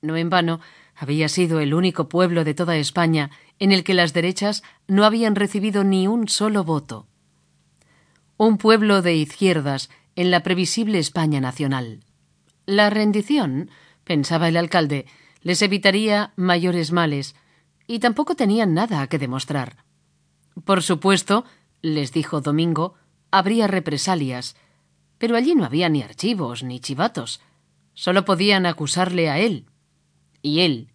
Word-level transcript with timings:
No 0.00 0.16
en 0.16 0.30
vano 0.30 0.60
había 0.96 1.28
sido 1.28 1.60
el 1.60 1.74
único 1.74 2.08
pueblo 2.08 2.44
de 2.44 2.54
toda 2.54 2.76
España 2.76 3.30
en 3.58 3.72
el 3.72 3.84
que 3.84 3.94
las 3.94 4.12
derechas 4.12 4.62
no 4.86 5.04
habían 5.04 5.36
recibido 5.36 5.84
ni 5.84 6.08
un 6.08 6.28
solo 6.28 6.64
voto. 6.64 7.06
Un 8.36 8.58
pueblo 8.58 9.02
de 9.02 9.14
izquierdas 9.14 9.90
en 10.16 10.30
la 10.30 10.42
previsible 10.42 10.98
España 10.98 11.40
nacional. 11.40 12.00
La 12.66 12.90
rendición, 12.90 13.70
pensaba 14.04 14.48
el 14.48 14.56
alcalde, 14.56 15.06
les 15.42 15.62
evitaría 15.62 16.32
mayores 16.36 16.90
males, 16.90 17.36
y 17.86 18.00
tampoco 18.00 18.34
tenían 18.34 18.74
nada 18.74 19.06
que 19.06 19.18
demostrar. 19.18 19.84
Por 20.64 20.82
supuesto, 20.82 21.44
les 21.82 22.12
dijo 22.12 22.40
Domingo, 22.40 22.94
habría 23.30 23.66
represalias, 23.68 24.56
pero 25.18 25.36
allí 25.36 25.54
no 25.54 25.64
había 25.64 25.88
ni 25.88 26.02
archivos 26.02 26.62
ni 26.62 26.80
chivatos. 26.80 27.40
Solo 27.98 28.24
podían 28.24 28.64
acusarle 28.64 29.28
a 29.28 29.40
él. 29.40 29.66
Y 30.40 30.60
él, 30.60 30.92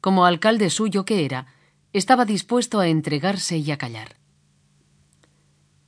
como 0.00 0.24
alcalde 0.24 0.70
suyo 0.70 1.04
que 1.04 1.26
era, 1.26 1.46
estaba 1.92 2.24
dispuesto 2.24 2.80
a 2.80 2.88
entregarse 2.88 3.58
y 3.58 3.70
a 3.70 3.76
callar. 3.76 4.16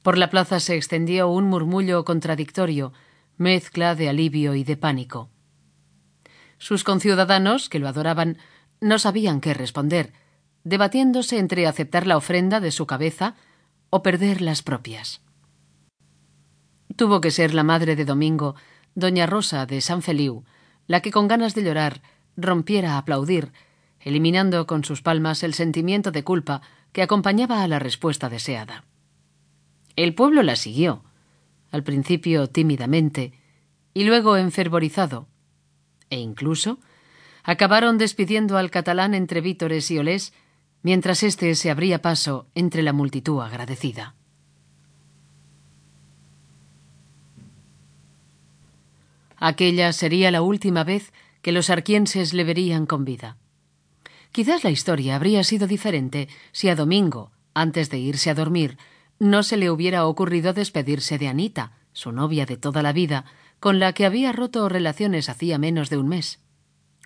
Por 0.02 0.18
la 0.18 0.28
plaza 0.28 0.60
se 0.60 0.76
extendió 0.76 1.28
un 1.28 1.44
murmullo 1.46 2.04
contradictorio, 2.04 2.92
mezcla 3.38 3.94
de 3.94 4.10
alivio 4.10 4.54
y 4.54 4.62
de 4.62 4.76
pánico. 4.76 5.30
Sus 6.58 6.84
conciudadanos, 6.84 7.70
que 7.70 7.78
lo 7.78 7.88
adoraban, 7.88 8.36
no 8.82 8.98
sabían 8.98 9.40
qué 9.40 9.54
responder, 9.54 10.12
debatiéndose 10.64 11.38
entre 11.38 11.66
aceptar 11.66 12.06
la 12.06 12.18
ofrenda 12.18 12.60
de 12.60 12.70
su 12.70 12.86
cabeza 12.86 13.34
o 13.88 14.02
perder 14.02 14.42
las 14.42 14.60
propias. 14.60 15.22
Tuvo 16.96 17.22
que 17.22 17.30
ser 17.30 17.54
la 17.54 17.62
madre 17.62 17.96
de 17.96 18.04
Domingo, 18.04 18.56
doña 18.94 19.26
Rosa 19.26 19.66
de 19.66 19.80
San 19.80 20.02
Feliu, 20.02 20.44
la 20.86 21.00
que 21.00 21.10
con 21.10 21.28
ganas 21.28 21.54
de 21.54 21.62
llorar 21.62 22.02
rompiera 22.36 22.94
a 22.94 22.98
aplaudir, 22.98 23.52
eliminando 24.00 24.66
con 24.66 24.84
sus 24.84 25.02
palmas 25.02 25.42
el 25.42 25.54
sentimiento 25.54 26.10
de 26.10 26.24
culpa 26.24 26.62
que 26.92 27.02
acompañaba 27.02 27.62
a 27.62 27.68
la 27.68 27.78
respuesta 27.78 28.28
deseada. 28.28 28.84
El 29.96 30.14
pueblo 30.14 30.42
la 30.42 30.56
siguió, 30.56 31.04
al 31.70 31.82
principio 31.84 32.48
tímidamente, 32.48 33.32
y 33.94 34.04
luego 34.04 34.36
enfervorizado, 34.36 35.28
e 36.08 36.18
incluso 36.18 36.78
acabaron 37.42 37.98
despidiendo 37.98 38.58
al 38.58 38.70
catalán 38.70 39.14
entre 39.14 39.40
vítores 39.40 39.90
y 39.90 39.98
olés, 39.98 40.32
mientras 40.82 41.22
éste 41.22 41.54
se 41.54 41.70
abría 41.70 42.02
paso 42.02 42.48
entre 42.54 42.82
la 42.82 42.92
multitud 42.92 43.40
agradecida. 43.40 44.14
Aquella 49.40 49.94
sería 49.94 50.30
la 50.30 50.42
última 50.42 50.84
vez 50.84 51.12
que 51.40 51.50
los 51.50 51.70
arquienses 51.70 52.34
le 52.34 52.44
verían 52.44 52.84
con 52.84 53.06
vida. 53.06 53.38
Quizás 54.32 54.62
la 54.62 54.70
historia 54.70 55.16
habría 55.16 55.42
sido 55.42 55.66
diferente 55.66 56.28
si 56.52 56.68
a 56.68 56.76
Domingo, 56.76 57.32
antes 57.54 57.88
de 57.88 57.98
irse 57.98 58.28
a 58.28 58.34
dormir, 58.34 58.76
no 59.18 59.42
se 59.42 59.56
le 59.56 59.70
hubiera 59.70 60.06
ocurrido 60.06 60.52
despedirse 60.52 61.18
de 61.18 61.28
Anita, 61.28 61.72
su 61.92 62.12
novia 62.12 62.44
de 62.44 62.58
toda 62.58 62.82
la 62.82 62.92
vida, 62.92 63.24
con 63.60 63.78
la 63.78 63.94
que 63.94 64.04
había 64.04 64.32
roto 64.32 64.68
relaciones 64.68 65.28
hacía 65.28 65.58
menos 65.58 65.88
de 65.88 65.96
un 65.96 66.08
mes. 66.08 66.38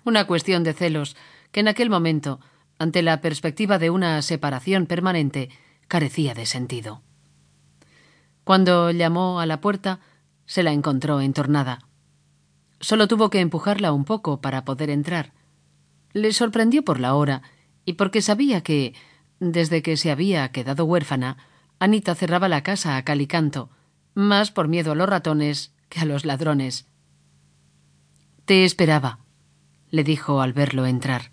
Una 0.03 0.27
cuestión 0.27 0.63
de 0.63 0.73
celos 0.73 1.15
que 1.51 1.61
en 1.61 1.69
aquel 1.69 1.89
momento, 1.89 2.41
ante 2.77 3.01
la 3.01 3.21
perspectiva 3.21 3.79
de 3.79 3.89
una 3.89 4.21
separación 4.21 4.87
permanente, 4.87 5.49
carecía 5.87 6.33
de 6.33 6.45
sentido. 6.45 7.01
Cuando 8.43 8.91
llamó 8.91 9.39
a 9.39 9.45
la 9.45 9.61
puerta, 9.61 10.01
se 10.45 10.63
la 10.63 10.73
encontró 10.73 11.21
entornada. 11.21 11.79
Solo 12.79 13.07
tuvo 13.07 13.29
que 13.29 13.39
empujarla 13.39 13.91
un 13.91 14.05
poco 14.05 14.41
para 14.41 14.65
poder 14.65 14.89
entrar. 14.89 15.33
Le 16.13 16.31
sorprendió 16.33 16.83
por 16.83 16.99
la 16.99 17.15
hora 17.15 17.41
y 17.85 17.93
porque 17.93 18.21
sabía 18.21 18.61
que, 18.61 18.93
desde 19.39 19.81
que 19.81 19.97
se 19.97 20.11
había 20.11 20.51
quedado 20.51 20.85
huérfana, 20.85 21.37
Anita 21.79 22.15
cerraba 22.15 22.47
la 22.47 22.63
casa 22.63 22.97
a 22.97 23.03
cal 23.03 23.21
y 23.21 23.27
canto, 23.27 23.69
más 24.13 24.51
por 24.51 24.67
miedo 24.67 24.93
a 24.93 24.95
los 24.95 25.09
ratones 25.09 25.73
que 25.89 25.99
a 25.99 26.05
los 26.05 26.25
ladrones. 26.25 26.87
Te 28.45 28.63
esperaba, 28.63 29.19
le 29.89 30.03
dijo 30.03 30.41
al 30.41 30.53
verlo 30.53 30.85
entrar. 30.85 31.31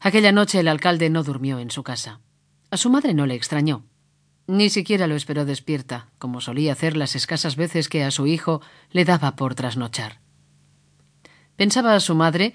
Aquella 0.00 0.32
noche 0.32 0.60
el 0.60 0.68
alcalde 0.68 1.10
no 1.10 1.24
durmió 1.24 1.58
en 1.58 1.70
su 1.70 1.82
casa. 1.82 2.20
A 2.70 2.76
su 2.76 2.88
madre 2.88 3.14
no 3.14 3.26
le 3.26 3.34
extrañó. 3.34 3.84
Ni 4.48 4.70
siquiera 4.70 5.06
lo 5.06 5.14
esperó 5.14 5.44
despierta, 5.44 6.08
como 6.18 6.40
solía 6.40 6.72
hacer 6.72 6.96
las 6.96 7.14
escasas 7.14 7.54
veces 7.54 7.90
que 7.90 8.02
a 8.02 8.10
su 8.10 8.26
hijo 8.26 8.62
le 8.90 9.04
daba 9.04 9.36
por 9.36 9.54
trasnochar. 9.54 10.20
Pensaba 11.56 11.94
a 11.94 12.00
su 12.00 12.14
madre, 12.14 12.54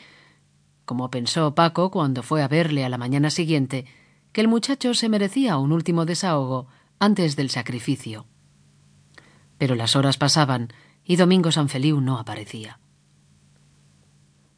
como 0.85 1.11
pensó 1.11 1.53
Paco 1.53 1.91
cuando 1.91 2.23
fue 2.23 2.41
a 2.41 2.47
verle 2.47 2.83
a 2.83 2.89
la 2.89 2.97
mañana 2.97 3.29
siguiente, 3.29 3.85
que 4.31 4.41
el 4.41 4.47
muchacho 4.47 4.95
se 4.95 5.07
merecía 5.07 5.57
un 5.57 5.71
último 5.71 6.05
desahogo 6.05 6.67
antes 6.97 7.35
del 7.35 7.51
sacrificio. 7.51 8.25
Pero 9.59 9.75
las 9.75 9.95
horas 9.95 10.17
pasaban 10.17 10.73
y 11.05 11.17
Domingo 11.17 11.51
Sanfeliu 11.51 12.01
no 12.01 12.17
aparecía. 12.17 12.79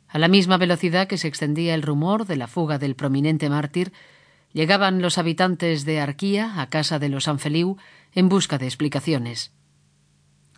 A 0.07 0.19
la 0.19 0.29
misma 0.29 0.55
velocidad 0.55 1.09
que 1.09 1.17
se 1.17 1.27
extendía 1.27 1.75
el 1.75 1.81
rumor 1.81 2.27
de 2.27 2.37
la 2.37 2.47
fuga 2.47 2.77
del 2.77 2.95
prominente 2.95 3.49
mártir, 3.49 3.91
Llegaban 4.55 5.01
los 5.01 5.17
habitantes 5.17 5.83
de 5.83 5.99
Arquía 5.99 6.61
a 6.61 6.69
casa 6.69 6.97
de 6.97 7.09
los 7.09 7.25
Sanfeliu 7.25 7.75
en 8.13 8.29
busca 8.29 8.57
de 8.57 8.65
explicaciones. 8.65 9.51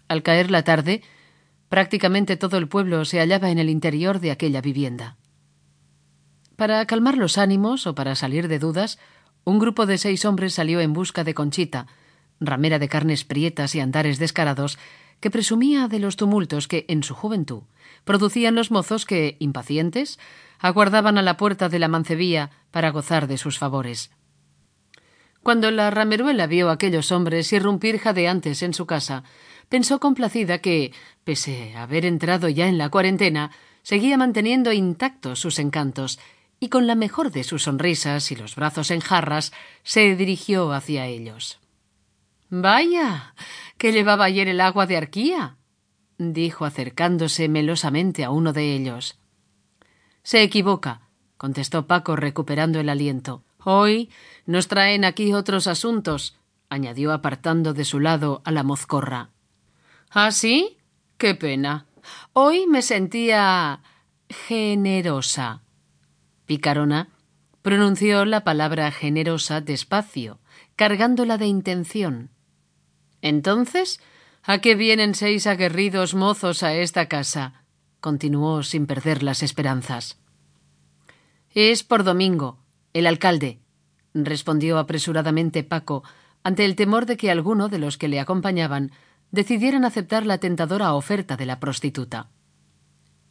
Al 0.08 0.22
caer 0.22 0.52
la 0.52 0.64
tarde, 0.64 1.02
prácticamente 1.68 2.38
todo 2.38 2.60
el 2.60 2.68
pueblo 2.68 3.06
se 3.06 3.18
hallaba 3.18 3.50
en 3.50 3.58
el 3.58 3.72
interior 3.72 4.20
de 4.20 4.30
aquella 4.30 4.62
vivienda. 4.62 5.18
Para 6.56 6.86
calmar 6.86 7.18
los 7.18 7.40
ánimos 7.40 7.88
o 7.88 7.96
para 7.96 8.14
salir 8.14 8.48
de 8.48 8.60
dudas, 8.60 9.00
un 9.46 9.58
grupo 9.58 9.88
de 9.88 9.98
seis 9.98 10.26
hombres 10.26 10.54
salió 10.54 10.80
en 10.80 10.94
busca 10.94 11.24
de 11.24 11.34
Conchita, 11.34 11.88
ramera 12.40 12.80
de 12.80 12.90
carnes 12.90 13.24
prietas 13.24 13.76
y 13.76 13.80
andares 13.80 14.20
descarados, 14.20 14.78
que 15.20 15.32
presumía 15.32 15.88
de 15.88 16.00
los 16.00 16.16
tumultos 16.16 16.68
que, 16.68 16.86
en 16.88 17.04
su 17.04 17.16
juventud, 17.16 17.64
producían 18.04 18.56
los 18.56 18.72
mozos 18.72 19.06
que, 19.06 19.36
impacientes, 19.40 20.20
aguardaban 20.60 21.18
a 21.18 21.22
la 21.22 21.38
puerta 21.38 21.70
de 21.70 21.80
la 21.80 21.88
mancebía 21.88 22.52
para 22.72 22.92
gozar 22.92 23.28
de 23.28 23.38
sus 23.38 23.58
favores. 23.58 24.12
Cuando 25.44 25.72
la 25.72 25.90
rameruela 25.90 26.46
vio 26.46 26.70
a 26.70 26.74
aquellos 26.74 27.12
hombres 27.12 27.54
irrumpir 27.54 28.00
jadeantes 28.00 28.62
en 28.64 28.74
su 28.74 28.86
casa, 28.86 29.24
pensó 29.70 30.00
complacida 30.00 30.60
que, 30.60 30.94
pese 31.24 31.74
a 31.76 31.84
haber 31.84 32.06
entrado 32.06 32.50
ya 32.50 32.68
en 32.68 32.78
la 32.78 32.90
cuarentena, 32.90 33.52
seguía 33.82 34.18
manteniendo 34.18 34.74
intactos 34.74 35.40
sus 35.40 35.60
encantos, 35.60 36.20
y 36.60 36.70
con 36.70 36.88
la 36.88 36.96
mejor 36.96 37.32
de 37.32 37.44
sus 37.44 37.64
sonrisas 37.64 38.32
y 38.32 38.36
los 38.36 38.56
brazos 38.56 38.92
en 38.92 39.00
jarras, 39.00 39.54
se 39.84 40.16
dirigió 40.16 40.74
hacia 40.74 41.06
ellos. 41.06 41.60
Vaya, 42.50 43.34
que 43.78 43.92
llevaba 43.92 44.26
ayer 44.26 44.48
el 44.48 44.62
agua 44.62 44.86
de 44.86 44.98
Arquía, 44.98 45.58
dijo 46.18 46.66
acercándose 46.66 47.50
melosamente 47.50 48.24
a 48.24 48.32
uno 48.32 48.54
de 48.54 48.74
ellos. 48.74 49.20
Se 50.24 50.42
equivoca, 50.42 51.02
contestó 51.38 51.88
Paco 51.88 52.16
recuperando 52.16 52.80
el 52.80 52.90
aliento. 52.90 53.44
Hoy 53.64 54.10
nos 54.46 54.68
traen 54.68 55.04
aquí 55.04 55.34
otros 55.34 55.68
asuntos, 55.68 56.38
añadió 56.70 57.12
apartando 57.12 57.74
de 57.74 57.86
su 57.86 58.00
lado 58.00 58.42
a 58.46 58.52
la 58.52 58.64
mozcorra. 58.64 59.30
¿Ah, 60.10 60.32
sí? 60.32 60.78
Qué 61.18 61.36
pena. 61.36 61.86
Hoy 62.34 62.66
me 62.68 62.82
sentía 62.82 63.82
generosa. 64.30 65.64
Picarona 66.46 67.10
pronunció 67.62 68.24
la 68.24 68.46
palabra 68.46 68.92
generosa 68.92 69.60
despacio, 69.60 70.40
cargándola 70.78 71.38
de 71.38 71.48
intención. 71.48 72.30
Entonces, 73.22 74.00
¿a 74.44 74.60
qué 74.60 74.76
vienen 74.76 75.16
seis 75.16 75.48
aguerridos 75.48 76.14
mozos 76.14 76.64
a 76.64 76.74
esta 76.74 77.08
casa? 77.08 77.64
continuó 78.00 78.64
sin 78.64 78.86
perder 78.86 79.24
las 79.24 79.44
esperanzas. 79.44 80.20
Es 81.54 81.84
por 81.84 82.04
Domingo, 82.04 82.60
el 82.94 83.08
alcalde, 83.08 83.60
respondió 84.14 84.78
apresuradamente 84.78 85.64
Paco, 85.64 86.04
ante 86.44 86.66
el 86.66 86.76
temor 86.76 87.06
de 87.06 87.18
que 87.18 87.32
alguno 87.32 87.68
de 87.68 87.80
los 87.80 87.98
que 87.98 88.08
le 88.08 88.20
acompañaban 88.20 88.92
decidieran 89.32 89.84
aceptar 89.84 90.26
la 90.26 90.38
tentadora 90.38 90.94
oferta 90.94 91.36
de 91.36 91.46
la 91.46 91.60
prostituta. 91.60 92.30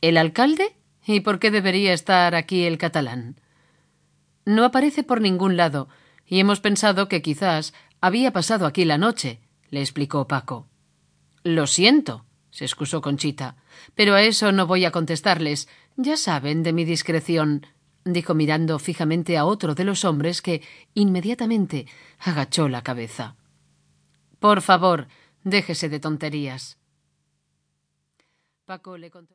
¿El 0.00 0.17
alcalde? 0.17 0.77
¿Y 1.06 1.21
por 1.21 1.38
qué 1.38 1.50
debería 1.50 1.93
estar 1.93 2.35
aquí 2.35 2.65
el 2.65 2.79
catalán? 2.79 3.41
No 4.44 4.65
aparece 4.65 5.03
por 5.03 5.21
ningún 5.21 5.56
lado, 5.56 5.88
y 6.27 6.41
hemos 6.41 6.61
pensado 6.61 7.09
que 7.09 7.23
quizás 7.23 7.73
había 8.00 8.33
pasado 8.33 8.67
aquí 8.67 8.85
la 8.85 8.99
noche, 8.99 9.41
le 9.76 9.82
explicó 9.82 10.26
Paco. 10.26 10.67
Lo 11.44 11.67
siento, 11.67 12.25
se 12.49 12.64
excusó 12.64 13.02
Conchita. 13.02 13.56
Pero 13.94 14.14
a 14.14 14.23
eso 14.23 14.50
no 14.50 14.67
voy 14.67 14.87
a 14.87 14.90
contestarles. 14.90 15.69
Ya 15.96 16.17
saben 16.17 16.62
de 16.62 16.73
mi 16.73 16.87
discreción, 16.87 17.67
dijo 18.02 18.32
mirando 18.32 18.78
fijamente 18.78 19.37
a 19.37 19.44
otro 19.44 19.75
de 19.75 19.84
los 19.84 20.06
hombres 20.06 20.40
que 20.40 20.62
inmediatamente 20.94 21.87
agachó 22.19 22.70
la 22.70 22.81
cabeza. 22.81 23.37
Por 24.38 24.62
favor, 24.62 25.08
déjese 25.44 25.90
de 25.90 26.00
tonterías. 26.00 26.78
Paco 28.64 28.96
le 28.96 29.11
contó. 29.11 29.25